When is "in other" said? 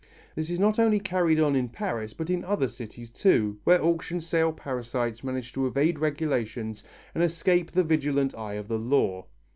2.31-2.67